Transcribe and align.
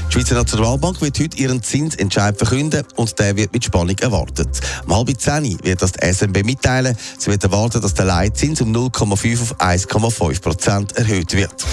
Die 0.08 0.14
Schweizer 0.14 0.36
Nationalbank 0.36 1.02
wird 1.02 1.20
heute 1.20 1.38
ihren 1.38 1.62
Zinsentscheid 1.62 2.38
verkünden 2.38 2.86
und 2.95 3.20
der 3.20 3.36
wird 3.36 3.52
mit 3.52 3.66
Spannung 3.66 3.98
erwartet. 4.00 4.62
Um 4.86 4.95
halb 4.95 5.09
zehn 5.20 5.59
wird 5.62 5.81
das 5.81 5.92
die 5.92 6.14
SNB 6.14 6.45
mitteilen. 6.45 6.95
Sie 7.17 7.30
wird 7.30 7.44
erwarten, 7.44 7.81
dass 7.81 7.95
der 7.95 8.05
Leitzins 8.05 8.62
um 8.62 8.73
0,5 8.73 9.42
auf 9.42 9.59
1,5 9.59 10.42
Prozent 10.42 10.95
erhöht 10.95 11.34
wird. 11.34 11.66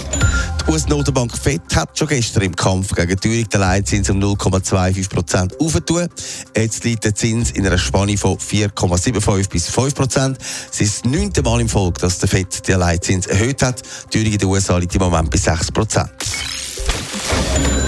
Die 0.66 0.72
US-Notenbank 0.72 1.36
FED 1.36 1.76
hat 1.76 1.98
schon 1.98 2.08
gestern 2.08 2.42
im 2.42 2.56
Kampf 2.56 2.94
gegen 2.94 3.08
die 3.08 3.16
Teuerung 3.16 3.48
den 3.48 3.60
Leitzins 3.60 4.08
um 4.08 4.18
0,25 4.18 5.10
Prozent 5.10 5.60
aufgetan. 5.60 6.08
Jetzt 6.56 6.84
liegt 6.84 7.04
der 7.04 7.14
Zins 7.14 7.50
in 7.50 7.66
einer 7.66 7.76
Spanne 7.76 8.16
von 8.16 8.38
4,75 8.38 9.50
bis 9.50 9.68
5 9.68 9.94
Prozent. 9.94 10.38
Es 10.72 10.80
ist 10.80 11.04
das 11.04 11.12
neunte 11.12 11.42
Mal 11.42 11.60
im 11.60 11.68
Folge, 11.68 12.00
dass 12.00 12.18
der 12.18 12.30
FED 12.30 12.66
den 12.66 12.78
Leitzins 12.78 13.26
erhöht 13.26 13.62
hat. 13.62 13.82
Die 14.12 14.18
Teuerung 14.18 14.32
in 14.32 14.38
den 14.38 14.48
USA 14.48 14.78
liegt 14.78 14.94
im 14.94 15.02
Moment 15.02 15.30
bei 15.30 15.36
6 15.36 15.70
Prozent. 15.70 16.10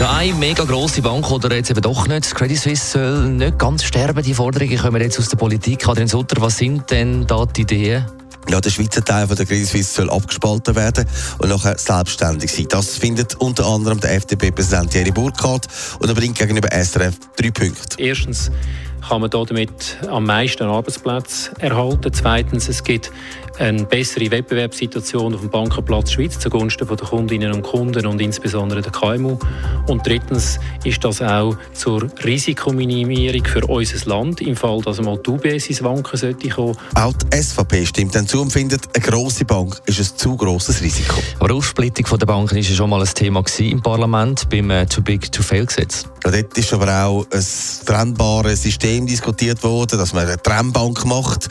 Eine 0.07 0.35
mega 0.35 0.65
grosse 0.65 1.01
Bank 1.01 1.31
oder 1.31 1.55
jetzt 1.57 1.71
eben 1.71 1.81
doch 1.81 2.07
nicht. 2.07 2.35
Credit 2.35 2.59
Suisse 2.59 2.91
soll 2.99 3.29
nicht 3.31 3.59
ganz 3.59 3.85
sterben. 3.85 4.23
Die 4.23 4.35
Forderungen 4.35 4.79
kommen 4.79 5.01
jetzt 5.01 5.19
aus 5.19 5.31
der 5.31 5.39
Politik. 5.39 5.89
Adrian 5.89 6.09
Sutter, 6.09 6.41
was 6.43 6.59
sind 6.59 6.91
denn 6.91 7.27
da 7.27 7.47
die 7.47 7.63
Ideen? 7.63 8.05
Ja, 8.49 8.61
der 8.61 8.71
Schweizer 8.71 9.05
Teil 9.05 9.27
von 9.27 9.37
der 9.37 9.45
Credit 9.45 9.67
Suisse 9.67 9.95
soll 9.95 10.11
abgespalten 10.11 10.77
werden 10.77 11.05
und 11.39 11.49
nachher 11.49 11.77
selbstständig 11.79 12.53
sein. 12.53 12.67
Das 12.69 12.97
findet 12.97 13.35
unter 13.37 13.67
anderem 13.67 13.99
der 13.99 14.15
FDP-Präsident 14.15 14.93
Thierry 14.93 15.11
Burkhardt 15.11 15.67
und 15.99 16.09
er 16.09 16.15
bringt 16.15 16.39
gegenüber 16.39 16.69
SRF 16.71 17.15
drei 17.37 17.51
Punkte. 17.51 17.97
Erstens 17.99 18.51
kann 19.09 19.21
man 19.21 19.31
damit 19.31 19.99
am 20.09 20.25
meisten 20.25 20.65
Arbeitsplätze 20.65 21.51
erhalten. 21.59 22.13
Zweitens, 22.13 22.69
es 22.69 22.83
gibt 22.83 23.11
eine 23.59 23.85
bessere 23.85 24.31
Wettbewerbssituation 24.31 25.35
auf 25.35 25.41
dem 25.41 25.51
Bankenplatz 25.51 26.13
Schweiz 26.13 26.39
zugunsten 26.39 26.87
der 26.87 26.97
Kundinnen 26.97 27.53
und 27.53 27.63
Kunden 27.63 28.07
und 28.07 28.21
insbesondere 28.21 28.83
der 28.83 28.93
KMU. 28.93 29.39
Und 29.87 30.07
drittens 30.07 30.59
ist 30.85 31.05
das 31.05 31.23
auch 31.23 31.57
zur 31.73 32.09
Risikominimierung 32.25 33.45
für 33.45 33.65
unser 33.67 34.09
Land, 34.09 34.41
im 34.41 34.57
Fall, 34.57 34.81
dass 34.83 34.99
einmal 34.99 35.19
die 35.19 35.31
UBS 35.31 35.69
ins 35.69 35.83
Wanken 35.83 36.17
sollte 36.17 36.49
kommen. 36.49 36.77
Auch 36.95 37.13
die 37.13 37.43
SVP 37.43 37.87
stimmt 37.87 38.15
dann 38.15 38.27
zu 38.27 38.41
und 38.41 38.53
findet, 38.53 38.83
eine 38.95 39.05
grosse 39.05 39.45
Bank 39.45 39.81
ist 39.87 39.99
ein 39.99 40.19
zu 40.19 40.37
grosses 40.37 40.83
Risiko. 40.83 41.17
Aber 41.39 41.49
die 41.49 41.55
Aufsplittung 41.55 42.19
der 42.19 42.27
Banken 42.27 42.57
war 42.57 42.63
ja 42.63 42.75
schon 42.75 42.91
mal 42.91 43.01
ein 43.01 43.15
Thema 43.15 43.43
im 43.59 43.83
Parlament 43.83 44.49
beim 44.49 44.71
äh, 44.71 44.87
Too 44.87 45.03
Big 45.03 45.31
to 45.33 45.43
Fail 45.43 45.67
Gesetz. 45.67 46.05
Ja, 46.25 46.33
dort 46.33 46.59
ist 46.59 46.73
aber 46.73 47.05
auch 47.05 47.27
ein 47.31 47.47
trennbares 47.85 48.63
System 48.63 49.07
diskutiert 49.07 49.63
worden, 49.63 49.99
dass 49.99 50.13
man 50.13 50.27
eine 50.27 50.43
Trennbank 50.43 51.05
macht. 51.05 51.49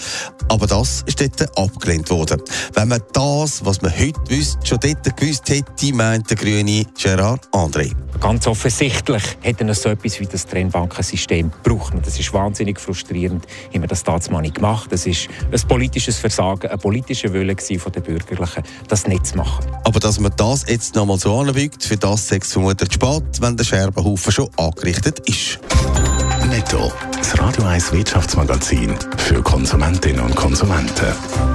Aber 0.50 0.68
das 0.68 1.04
ist 1.06 1.22
dort 1.22 1.58
abgelehnt 1.58 1.95
worden. 2.10 2.42
Wenn 2.74 2.88
man 2.90 3.02
das, 3.14 3.64
was 3.64 3.82
man 3.82 3.92
heute 3.92 4.20
wüsste, 4.30 4.66
schon 4.66 4.80
dort 4.80 5.18
gewusst 5.18 5.50
hätte, 5.50 5.94
meint 5.94 6.30
der 6.30 6.38
grüne 6.38 6.86
Gerard 7.00 7.48
André. 7.52 7.92
Ganz 8.20 8.48
offensichtlich 8.48 9.24
hätten 9.42 9.68
wir 9.68 9.74
so 9.74 9.90
etwas 9.90 10.20
wie 10.20 10.26
das 10.26 10.46
Trennbankensystem 10.46 11.52
gebraucht. 11.52 11.94
Und 11.94 12.06
das 12.06 12.20
ist 12.20 12.34
wahnsinnig 12.34 12.80
frustrierend, 12.80 13.46
haben 13.74 13.82
wir 13.82 13.88
das 13.88 14.04
damals 14.04 14.30
nicht 14.30 14.56
gemacht. 14.56 14.92
Das 14.92 15.06
ist 15.06 15.28
ein 15.52 15.68
politisches 15.68 16.18
Versagen, 16.18 16.70
ein 16.70 16.80
politischer 16.80 17.32
Wille 17.34 17.56
von 17.78 17.92
den 17.92 18.04
Bürgerlichen, 18.04 18.64
das 18.88 19.08
nicht 19.08 19.28
zu 19.28 19.38
machen. 19.38 19.66
Aber 19.84 20.00
dass 20.00 20.20
man 20.20 20.32
das 20.38 20.66
jetzt 20.68 20.96
nochmal 20.96 21.20
so 21.20 21.38
anbietet, 21.38 21.84
für 21.84 21.98
das 21.98 22.28
sechs 22.28 22.54
vermutlich 22.54 22.92
spät, 22.94 23.24
wenn 23.40 23.58
der 23.58 23.64
Scherbenhaufen 23.64 24.32
schon 24.32 24.50
angerichtet 24.58 25.20
ist. 25.28 25.60
Netto. 26.50 26.92
Das 27.18 27.38
Radio 27.40 27.64
1 27.64 27.92
Wirtschaftsmagazin 27.92 28.96
für 29.18 29.42
Konsumentinnen 29.42 30.22
und 30.22 30.36
Konsumenten. 30.36 31.55